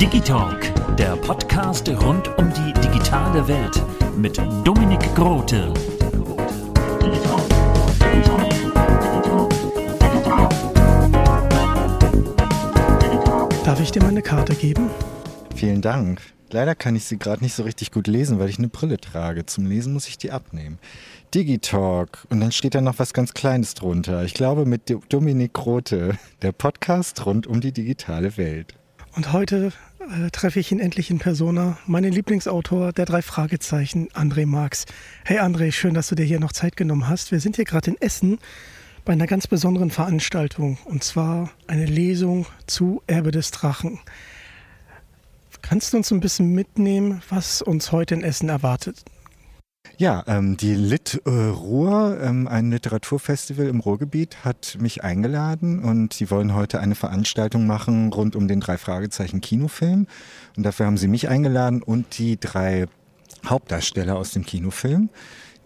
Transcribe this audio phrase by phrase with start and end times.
[0.00, 3.82] Digitalk, der Podcast rund um die digitale Welt
[4.16, 5.72] mit Dominik Grote.
[13.64, 14.90] Darf ich dir mal eine Karte geben?
[15.54, 16.33] Vielen Dank.
[16.54, 19.44] Leider kann ich sie gerade nicht so richtig gut lesen, weil ich eine Brille trage.
[19.44, 20.78] Zum Lesen muss ich die abnehmen.
[21.34, 22.24] Digitalk.
[22.30, 24.22] Und dann steht da noch was ganz Kleines drunter.
[24.22, 28.76] Ich glaube mit Dominik Grote, der Podcast rund um die digitale Welt.
[29.16, 34.46] Und heute äh, treffe ich ihn endlich in Persona, meinen Lieblingsautor der drei Fragezeichen, André
[34.46, 34.84] Marx.
[35.24, 37.32] Hey André, schön, dass du dir hier noch Zeit genommen hast.
[37.32, 38.38] Wir sind hier gerade in Essen
[39.04, 43.98] bei einer ganz besonderen Veranstaltung und zwar eine Lesung zu Erbe des Drachen.
[45.74, 49.02] Kannst du uns ein bisschen mitnehmen, was uns heute in Essen erwartet?
[49.96, 56.12] Ja, ähm, die Lit äh, Ruhr, ähm, ein Literaturfestival im Ruhrgebiet, hat mich eingeladen und
[56.12, 60.06] sie wollen heute eine Veranstaltung machen rund um den drei Fragezeichen Kinofilm.
[60.56, 62.86] Und dafür haben sie mich eingeladen und die drei
[63.44, 65.08] Hauptdarsteller aus dem Kinofilm.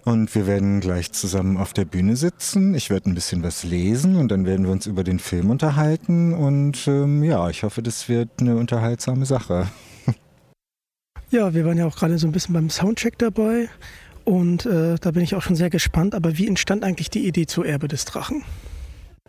[0.06, 2.74] Und wir werden gleich zusammen auf der Bühne sitzen.
[2.74, 6.32] Ich werde ein bisschen was lesen und dann werden wir uns über den Film unterhalten.
[6.32, 9.66] Und ähm, ja, ich hoffe, das wird eine unterhaltsame Sache.
[11.30, 13.68] Ja, wir waren ja auch gerade so ein bisschen beim Soundcheck dabei
[14.24, 16.14] und äh, da bin ich auch schon sehr gespannt.
[16.14, 18.44] Aber wie entstand eigentlich die Idee zu Erbe des Drachen?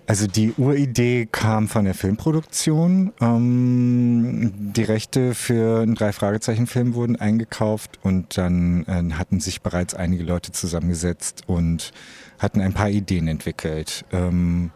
[0.09, 3.13] Also die Uridee kam von der Filmproduktion.
[3.21, 10.23] Ähm, die Rechte für einen Drei-Fragezeichen-Film wurden eingekauft und dann äh, hatten sich bereits einige
[10.23, 11.91] Leute zusammengesetzt und
[12.39, 14.03] hatten ein paar Ideen entwickelt.
[14.11, 14.71] Ähm,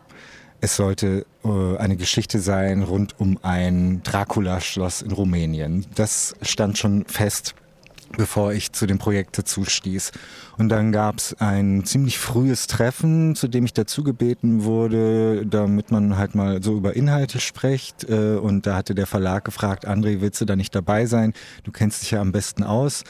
[0.63, 5.85] es sollte äh, eine Geschichte sein rund um ein Dracula-Schloss in Rumänien.
[5.93, 7.53] Das stand schon fest
[8.15, 10.11] bevor ich zu dem Projekt dazu stieß.
[10.59, 15.89] Und dann gab es ein ziemlich frühes Treffen, zu dem ich dazu gebeten wurde, damit
[15.89, 18.07] man halt mal so über Inhalte spricht.
[18.07, 21.33] Äh, und da hatte der Verlag gefragt, André, willst du da nicht dabei sein?
[21.63, 23.03] Du kennst dich ja am besten aus.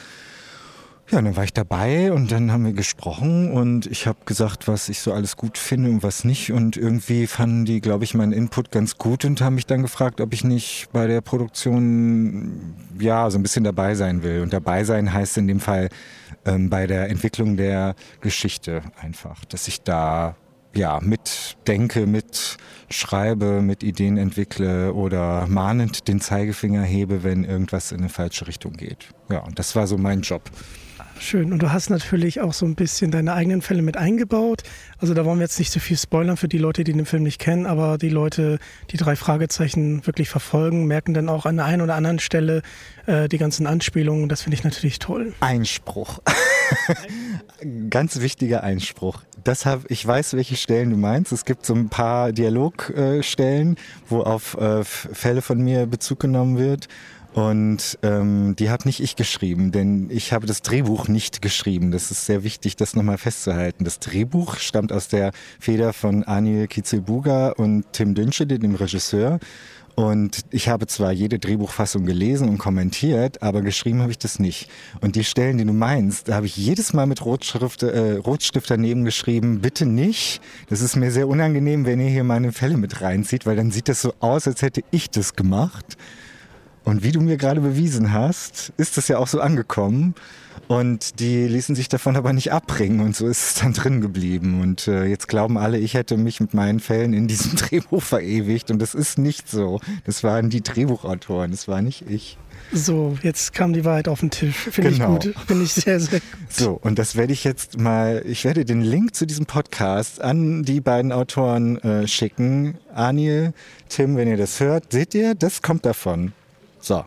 [1.10, 4.88] Ja, dann war ich dabei und dann haben wir gesprochen und ich habe gesagt, was
[4.88, 6.50] ich so alles gut finde und was nicht.
[6.50, 10.22] Und irgendwie fanden die, glaube ich, meinen Input ganz gut und haben mich dann gefragt,
[10.22, 14.40] ob ich nicht bei der Produktion ja so ein bisschen dabei sein will.
[14.40, 15.90] Und dabei sein heißt in dem Fall
[16.46, 20.36] ähm, bei der Entwicklung der Geschichte einfach, dass ich da
[20.74, 28.08] ja, mitdenke, mitschreibe, mit Ideen entwickle oder mahnend den Zeigefinger hebe, wenn irgendwas in eine
[28.08, 29.08] falsche Richtung geht.
[29.30, 30.50] Ja, und das war so mein Job.
[31.18, 31.52] Schön.
[31.52, 34.62] Und du hast natürlich auch so ein bisschen deine eigenen Fälle mit eingebaut.
[34.98, 37.22] Also da wollen wir jetzt nicht so viel spoilern für die Leute, die den Film
[37.22, 38.58] nicht kennen, aber die Leute,
[38.90, 42.62] die drei Fragezeichen wirklich verfolgen, merken dann auch an der einen oder anderen Stelle
[43.06, 44.28] äh, die ganzen Anspielungen.
[44.28, 45.32] Das finde ich natürlich toll.
[45.40, 46.20] Einspruch.
[47.90, 49.20] Ganz wichtiger Einspruch.
[49.42, 51.32] Das hab, ich weiß, welche Stellen du meinst.
[51.32, 53.76] Es gibt so ein paar Dialogstellen,
[54.08, 56.88] wo auf äh, Fälle von mir Bezug genommen wird.
[57.34, 61.90] Und ähm, die habe nicht ich geschrieben, denn ich habe das Drehbuch nicht geschrieben.
[61.90, 63.82] Das ist sehr wichtig, das nochmal festzuhalten.
[63.82, 69.40] Das Drehbuch stammt aus der Feder von Anil Kitzelbuga und Tim Dünschede, dem Regisseur.
[69.96, 74.68] Und ich habe zwar jede Drehbuchfassung gelesen und kommentiert, aber geschrieben habe ich das nicht.
[75.00, 78.70] Und die Stellen, die du meinst, da habe ich jedes Mal mit Rotschrift, äh, Rotstift
[78.70, 80.40] daneben geschrieben, bitte nicht.
[80.68, 83.88] Das ist mir sehr unangenehm, wenn ihr hier meine Fälle mit reinzieht, weil dann sieht
[83.88, 85.96] das so aus, als hätte ich das gemacht.
[86.84, 90.14] Und wie du mir gerade bewiesen hast, ist das ja auch so angekommen.
[90.68, 94.60] Und die ließen sich davon aber nicht abbringen und so ist es dann drin geblieben.
[94.62, 98.70] Und äh, jetzt glauben alle, ich hätte mich mit meinen Fällen in diesem Drehbuch verewigt
[98.70, 99.80] und das ist nicht so.
[100.06, 102.38] Das waren die Drehbuchautoren, das war nicht ich.
[102.72, 104.56] So, jetzt kam die Wahrheit auf den Tisch.
[104.56, 105.18] Finde Genau.
[105.18, 105.34] ich gut.
[105.46, 106.28] Finde ich sehr, sehr gut.
[106.48, 110.62] So, und das werde ich jetzt mal, ich werde den Link zu diesem Podcast an
[110.62, 112.78] die beiden Autoren äh, schicken.
[112.94, 113.52] Anil,
[113.90, 116.32] Tim, wenn ihr das hört, seht ihr, das kommt davon.
[116.84, 117.02] So.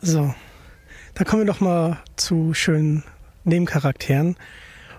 [0.00, 0.32] So,
[1.14, 3.02] da kommen wir doch mal zu schönen
[3.42, 4.36] Nebencharakteren.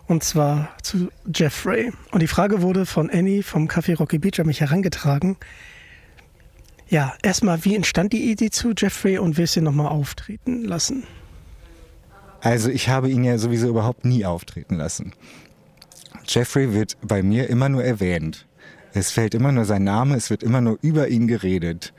[0.06, 1.94] Und zwar zu Jeffrey.
[2.12, 5.38] Und die Frage wurde von Annie vom Café Rocky Beach an mich herangetragen.
[6.90, 11.04] Ja, erstmal, wie entstand die Idee zu Jeffrey und willst du ihn nochmal auftreten lassen?
[12.42, 15.14] Also ich habe ihn ja sowieso überhaupt nie auftreten lassen.
[16.28, 18.46] Jeffrey wird bei mir immer nur erwähnt.
[18.94, 21.94] Es fällt immer nur sein Name, es wird immer nur über ihn geredet.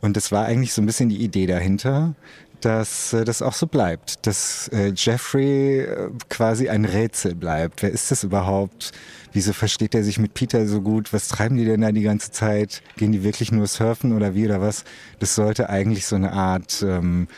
[0.00, 2.14] Und das war eigentlich so ein bisschen die Idee dahinter,
[2.60, 7.82] dass äh, das auch so bleibt, dass äh, Jeffrey äh, quasi ein Rätsel bleibt.
[7.82, 8.92] Wer ist das überhaupt?
[9.32, 11.12] Wieso versteht er sich mit Peter so gut?
[11.12, 12.82] Was treiben die denn da die ganze Zeit?
[12.96, 14.84] Gehen die wirklich nur surfen oder wie oder was?
[15.18, 17.28] Das sollte eigentlich so eine Art ähm,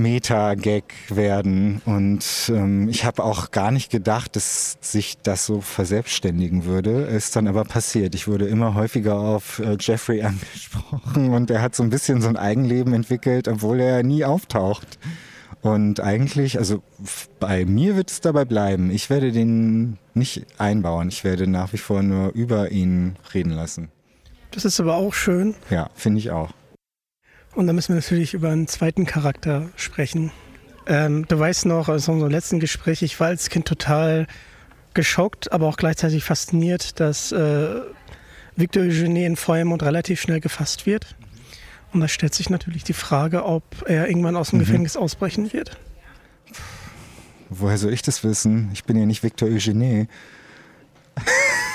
[0.00, 1.80] Meta-Gag werden.
[1.84, 7.02] Und ähm, ich habe auch gar nicht gedacht, dass sich das so verselbstständigen würde.
[7.02, 8.14] Ist dann aber passiert.
[8.14, 12.28] Ich wurde immer häufiger auf äh, Jeffrey angesprochen und er hat so ein bisschen so
[12.28, 14.98] ein Eigenleben entwickelt, obwohl er nie auftaucht.
[15.62, 16.82] Und eigentlich, also
[17.38, 18.90] bei mir wird es dabei bleiben.
[18.90, 21.08] Ich werde den nicht einbauen.
[21.08, 23.90] Ich werde nach wie vor nur über ihn reden lassen.
[24.52, 25.54] Das ist aber auch schön.
[25.68, 26.50] Ja, finde ich auch.
[27.54, 30.30] Und da müssen wir natürlich über einen zweiten Charakter sprechen.
[30.86, 34.26] Ähm, du weißt noch, aus unserem letzten Gespräch, ich war als Kind total
[34.94, 37.80] geschockt, aber auch gleichzeitig fasziniert, dass äh,
[38.56, 41.16] Victor Eugenie in Feuermond relativ schnell gefasst wird.
[41.92, 45.76] Und da stellt sich natürlich die Frage, ob er irgendwann aus dem Gefängnis ausbrechen wird.
[47.48, 48.70] Woher soll ich das wissen?
[48.72, 50.06] Ich bin ja nicht Victor Eugenie.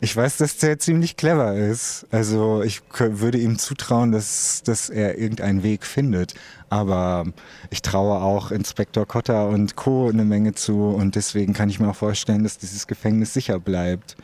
[0.00, 2.06] ich weiß, dass der ziemlich clever ist.
[2.10, 6.34] Also ich würde ihm zutrauen, dass, dass er irgendeinen Weg findet.
[6.68, 7.26] Aber
[7.70, 10.08] ich traue auch Inspektor Cotta und Co.
[10.08, 10.88] eine Menge zu.
[10.88, 14.16] Und deswegen kann ich mir auch vorstellen, dass dieses Gefängnis sicher bleibt.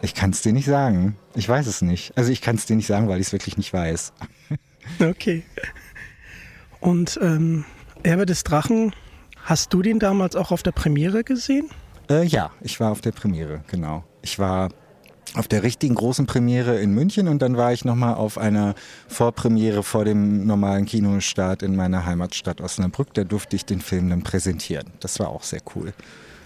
[0.00, 1.16] Ich kann es dir nicht sagen.
[1.34, 2.16] Ich weiß es nicht.
[2.16, 4.12] Also ich kann es dir nicht sagen, weil ich es wirklich nicht weiß.
[5.00, 5.42] Okay.
[6.80, 7.66] Und ähm,
[8.02, 8.94] Erbe des Drachen,
[9.44, 11.68] hast du den damals auch auf der Premiere gesehen?
[12.08, 14.04] Äh, ja, ich war auf der Premiere, genau.
[14.22, 14.70] Ich war
[15.34, 18.74] auf der richtigen großen Premiere in München und dann war ich nochmal auf einer
[19.08, 23.12] Vorpremiere vor dem normalen Kinostart in meiner Heimatstadt Osnabrück.
[23.14, 24.90] Da durfte ich den Film dann präsentieren.
[25.00, 25.92] Das war auch sehr cool.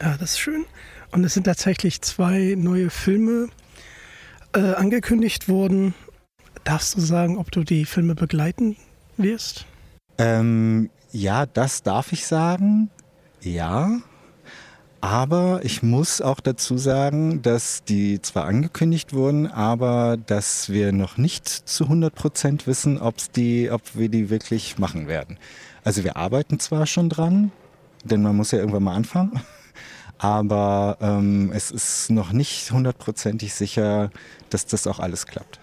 [0.00, 0.64] Ja, das ist schön.
[1.12, 3.48] Und es sind tatsächlich zwei neue Filme
[4.54, 5.94] äh, angekündigt worden.
[6.64, 8.76] Darfst du sagen, ob du die Filme begleiten
[9.16, 9.66] wirst?
[10.18, 12.90] Ähm, ja, das darf ich sagen.
[13.40, 13.98] Ja.
[15.02, 21.16] Aber ich muss auch dazu sagen, dass die zwar angekündigt wurden, aber dass wir noch
[21.16, 25.38] nicht zu 100 Prozent wissen, ob's die, ob wir die wirklich machen werden.
[25.82, 27.50] Also wir arbeiten zwar schon dran,
[28.04, 29.40] denn man muss ja irgendwann mal anfangen,
[30.18, 34.12] aber ähm, es ist noch nicht hundertprozentig sicher,
[34.50, 35.58] dass das auch alles klappt.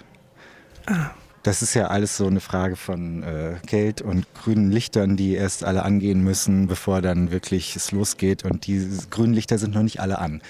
[1.43, 5.63] Das ist ja alles so eine Frage von äh, Geld und grünen Lichtern, die erst
[5.63, 8.43] alle angehen müssen, bevor dann wirklich es losgeht.
[8.43, 10.41] Und die grünen Lichter sind noch nicht alle an.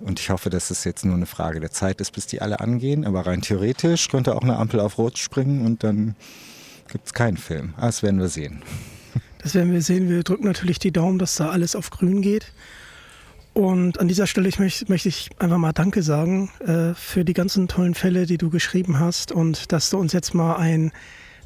[0.00, 2.60] Und ich hoffe, dass es jetzt nur eine Frage der Zeit ist, bis die alle
[2.60, 3.04] angehen.
[3.04, 6.16] Aber rein theoretisch könnte auch eine Ampel auf Rot springen und dann
[6.90, 7.74] gibt es keinen Film.
[7.76, 8.62] Aber das werden wir sehen.
[9.42, 10.08] Das werden wir sehen.
[10.08, 12.52] Wir drücken natürlich die Daumen, dass da alles auf grün geht.
[13.60, 17.34] Und an dieser Stelle ich möcht, möchte ich einfach mal Danke sagen äh, für die
[17.34, 20.92] ganzen tollen Fälle, die du geschrieben hast und dass du uns jetzt mal einen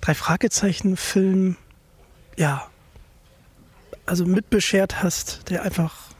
[0.01, 1.57] Drei-Fragezeichen-Film,
[2.37, 2.69] ja,
[4.07, 6.11] also mitbeschert hast, der einfach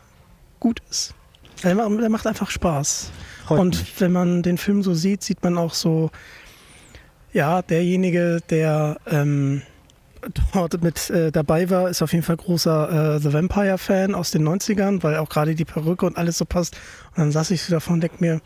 [0.59, 1.15] gut ist.
[1.63, 3.13] Der, der macht einfach Spaß.
[3.47, 4.01] Freut und mich.
[4.01, 6.11] wenn man den Film so sieht, sieht man auch so,
[7.33, 9.63] ja, derjenige, der ähm,
[10.53, 14.47] dort mit äh, dabei war, ist auf jeden Fall großer äh, The Vampire-Fan aus den
[14.47, 16.77] 90ern, weil auch gerade die Perücke und alles so passt.
[17.11, 18.41] Und dann saß ich so davon und denke mir,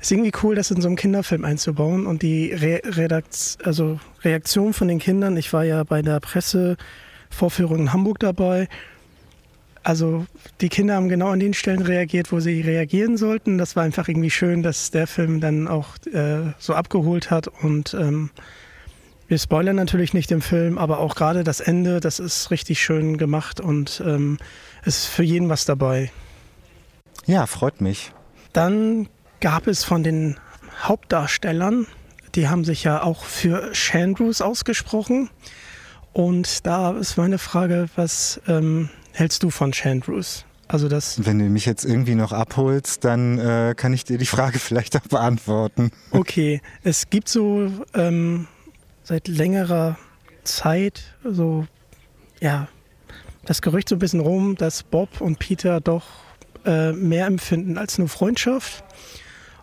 [0.00, 4.72] ist irgendwie cool, das in so einem Kinderfilm einzubauen und die Re Redakt also Reaktion
[4.72, 5.36] von den Kindern.
[5.36, 8.68] Ich war ja bei der Pressevorführung in Hamburg dabei.
[9.84, 10.26] Also
[10.60, 13.58] die Kinder haben genau an den Stellen reagiert, wo sie reagieren sollten.
[13.58, 17.94] Das war einfach irgendwie schön, dass der Film dann auch äh, so abgeholt hat und
[17.94, 18.30] ähm,
[19.32, 23.18] wir spoilern natürlich nicht im Film, aber auch gerade das Ende, das ist richtig schön
[23.18, 24.38] gemacht und ähm,
[24.84, 26.12] ist für jeden was dabei.
[27.26, 28.12] Ja, freut mich.
[28.52, 29.08] Dann
[29.40, 30.38] gab es von den
[30.82, 31.86] Hauptdarstellern
[32.34, 35.30] die haben sich ja auch für Chandrews ausgesprochen.
[36.12, 40.44] Und da ist meine Frage, was ähm, hältst du von Chandrews?
[40.68, 44.26] Also das Wenn du mich jetzt irgendwie noch abholst, dann äh, kann ich dir die
[44.26, 45.90] Frage vielleicht auch beantworten.
[46.10, 48.46] Okay, es gibt so ähm,
[49.02, 49.98] seit längerer
[50.44, 51.66] Zeit so,
[52.40, 52.68] ja,
[53.44, 56.04] das Gerücht so ein bisschen rum, dass Bob und Peter doch
[56.64, 58.84] äh, mehr empfinden als nur Freundschaft.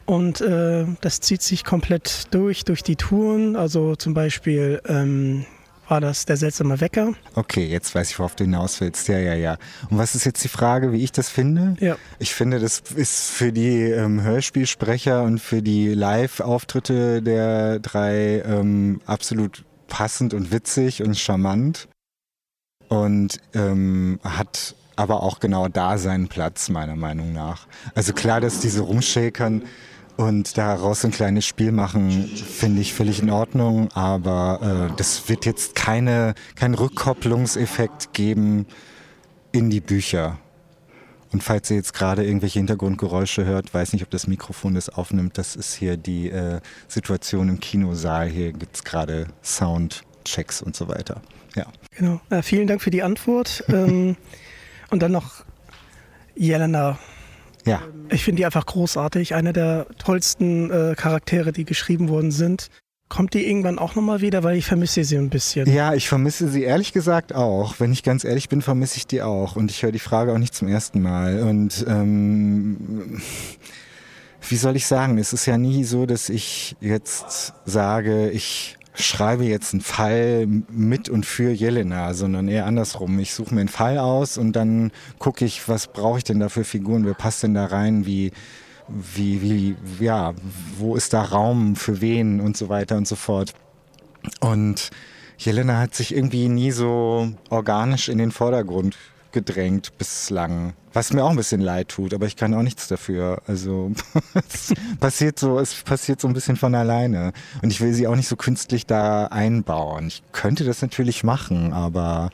[0.05, 3.55] Und äh, das zieht sich komplett durch, durch die Touren.
[3.55, 5.45] Also zum Beispiel ähm,
[5.89, 7.13] war das der seltsame Wecker.
[7.35, 9.07] Okay, jetzt weiß ich, worauf du hinaus willst.
[9.07, 9.57] Ja, ja, ja.
[9.89, 11.75] Und was ist jetzt die Frage, wie ich das finde?
[11.79, 11.97] Ja.
[12.19, 19.01] Ich finde, das ist für die ähm, Hörspielsprecher und für die Live-Auftritte der drei ähm,
[19.05, 21.87] absolut passend und witzig und charmant.
[22.87, 27.67] Und ähm, hat aber auch genau da seinen Platz, meiner Meinung nach.
[27.95, 29.63] Also klar, dass diese rumschäkern
[30.19, 35.45] und daraus ein kleines Spiel machen, finde ich völlig in Ordnung, aber äh, das wird
[35.45, 38.65] jetzt keine, keinen Rückkopplungseffekt geben
[39.53, 40.37] in die Bücher.
[41.31, 45.37] Und falls ihr jetzt gerade irgendwelche Hintergrundgeräusche hört, weiß nicht, ob das Mikrofon das aufnimmt,
[45.37, 46.59] das ist hier die äh,
[46.89, 48.27] Situation im Kinosaal.
[48.27, 51.21] Hier gibt es gerade Soundchecks und so weiter.
[51.55, 51.67] Ja.
[51.91, 52.19] Genau.
[52.29, 53.63] Äh, vielen Dank für die Antwort.
[53.69, 54.17] ähm,
[54.89, 55.45] und dann noch
[56.35, 56.99] Jelena.
[57.69, 57.81] Ja.
[58.09, 59.35] Ich finde die einfach großartig.
[59.35, 62.69] Eine der tollsten äh, Charaktere, die geschrieben worden sind.
[63.07, 65.71] Kommt die irgendwann auch nochmal wieder, weil ich vermisse sie ein bisschen.
[65.71, 67.79] Ja, ich vermisse sie ehrlich gesagt auch.
[67.79, 69.55] Wenn ich ganz ehrlich bin, vermisse ich die auch.
[69.55, 71.41] Und ich höre die Frage auch nicht zum ersten Mal.
[71.41, 73.21] Und ähm,
[74.47, 79.45] wie soll ich sagen, es ist ja nie so, dass ich jetzt sage, ich schreibe
[79.45, 83.19] jetzt einen Fall mit und für Jelena, sondern eher andersrum.
[83.19, 86.49] Ich suche mir einen Fall aus und dann gucke ich, was brauche ich denn da
[86.49, 88.31] für Figuren, wer passt denn da rein, wie,
[88.87, 90.33] wie, wie, ja,
[90.77, 93.53] wo ist da Raum für wen und so weiter und so fort.
[94.41, 94.89] Und
[95.37, 98.97] Jelena hat sich irgendwie nie so organisch in den Vordergrund
[99.31, 100.73] gedrängt bislang.
[100.93, 103.41] Was mir auch ein bisschen leid tut, aber ich kann auch nichts dafür.
[103.47, 103.91] Also
[104.33, 107.33] es passiert so, es passiert so ein bisschen von alleine.
[107.61, 110.07] Und ich will sie auch nicht so künstlich da einbauen.
[110.07, 112.29] Ich könnte das natürlich machen, aber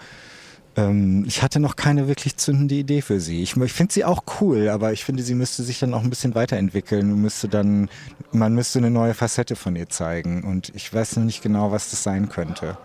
[0.77, 3.41] ähm, ich hatte noch keine wirklich zündende Idee für sie.
[3.41, 6.09] Ich, ich finde sie auch cool, aber ich finde, sie müsste sich dann auch ein
[6.09, 7.89] bisschen weiterentwickeln und müsste dann,
[8.31, 10.43] man müsste eine neue Facette von ihr zeigen.
[10.43, 12.77] Und ich weiß noch nicht genau, was das sein könnte.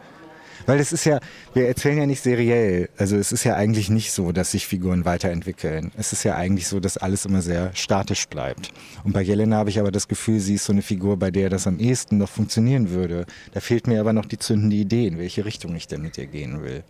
[0.67, 1.21] Weil es ist ja,
[1.55, 2.89] wir erzählen ja nicht seriell.
[2.97, 5.93] Also es ist ja eigentlich nicht so, dass sich Figuren weiterentwickeln.
[5.97, 8.73] Es ist ja eigentlich so, dass alles immer sehr statisch bleibt.
[9.05, 11.51] Und bei Jelena habe ich aber das Gefühl, sie ist so eine Figur, bei der
[11.51, 13.27] das am ehesten noch funktionieren würde.
[13.53, 16.27] Da fehlt mir aber noch die zündende Idee, in welche Richtung ich denn mit ihr
[16.27, 16.83] gehen will.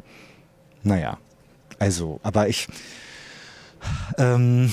[0.82, 1.18] Naja,
[1.78, 2.68] also, aber ich,
[4.18, 4.72] ähm,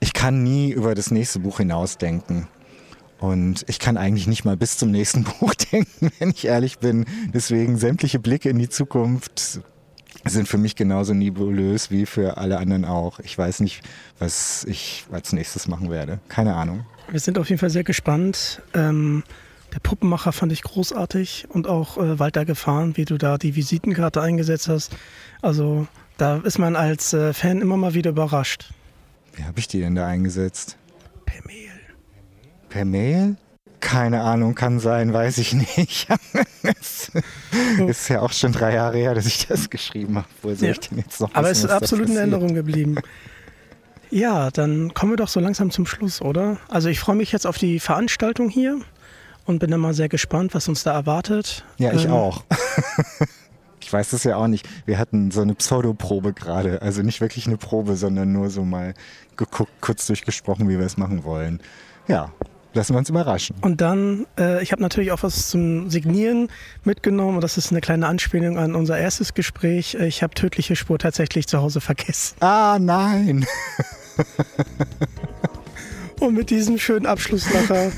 [0.00, 2.48] ich kann nie über das nächste Buch hinausdenken.
[3.18, 7.06] Und ich kann eigentlich nicht mal bis zum nächsten Buch denken, wenn ich ehrlich bin.
[7.32, 9.60] Deswegen sämtliche Blicke in die Zukunft
[10.24, 13.20] sind für mich genauso nebulös wie für alle anderen auch.
[13.20, 13.82] Ich weiß nicht,
[14.18, 16.18] was ich als nächstes machen werde.
[16.28, 16.84] Keine Ahnung.
[17.10, 18.60] Wir sind auf jeden Fall sehr gespannt.
[18.74, 19.22] Ähm,
[19.72, 24.20] der Puppenmacher fand ich großartig und auch äh, Walter Gefahren, wie du da die Visitenkarte
[24.20, 24.96] eingesetzt hast.
[25.42, 25.86] Also
[26.18, 28.72] da ist man als äh, Fan immer mal wieder überrascht.
[29.34, 30.76] Wie habe ich die denn da eingesetzt?
[31.26, 31.75] Per Mail.
[32.68, 33.36] Per Mail?
[33.80, 36.08] Keine Ahnung, kann sein, weiß ich nicht.
[36.62, 37.10] es
[37.86, 40.26] ist ja auch schon drei Jahre her, dass ich das geschrieben habe.
[40.42, 40.72] Wo soll Ja.
[40.72, 42.32] ich denn jetzt noch Aber es ist absolut in passiert?
[42.32, 42.96] Erinnerung geblieben.
[44.10, 46.56] Ja, dann kommen wir doch so langsam zum Schluss, oder?
[46.68, 48.80] Also ich freue mich jetzt auf die Veranstaltung hier
[49.44, 51.64] und bin dann mal sehr gespannt, was uns da erwartet.
[51.78, 52.44] Ja, ich Ähm, auch.
[53.80, 54.66] ich weiß es ja auch nicht.
[54.86, 56.82] Wir hatten so eine Pseudoprobe gerade.
[56.82, 58.94] Also nicht wirklich eine Probe, sondern nur so mal
[59.36, 61.60] geguckt, kurz durchgesprochen, wie wir es machen wollen.
[62.08, 62.32] Ja,
[62.76, 63.56] lassen wir uns überraschen.
[63.62, 66.48] Und dann, äh, ich habe natürlich auch was zum Signieren
[66.84, 69.94] mitgenommen und das ist eine kleine Anspielung an unser erstes Gespräch.
[69.96, 72.36] Äh, Ich habe tödliche Spur tatsächlich zu Hause vergessen.
[72.40, 73.44] Ah, nein!
[76.20, 77.92] Und mit diesem schönen Abschluss nachher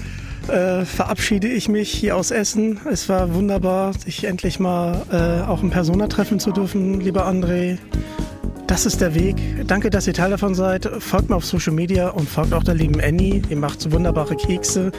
[0.49, 2.81] äh, verabschiede ich mich hier aus Essen.
[2.91, 7.79] Es war wunderbar, sich endlich mal äh, auch in Persona treffen zu dürfen, lieber André.
[8.69, 9.67] Das ist der Weg.
[9.67, 10.85] Danke, dass ihr Teil davon seid.
[11.03, 13.43] Folgt mir auf Social Media und folgt auch der lieben Annie.
[13.49, 14.93] Ihr macht so wunderbare Kekse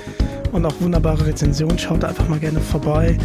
[0.52, 1.78] und auch wunderbare Rezensionen.
[1.78, 3.16] Schaut da einfach mal gerne vorbei.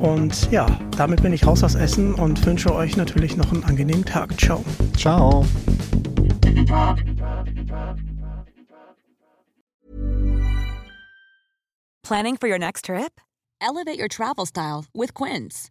[0.00, 4.04] Und ja, damit bin ich raus aus Essen und wünsche euch natürlich noch einen angenehmen
[4.04, 4.40] Tag.
[4.40, 4.64] Ciao.
[4.96, 5.44] Ciao!
[12.02, 13.20] Planning for your next trip?
[13.60, 15.70] Elevate your travel style with Quince.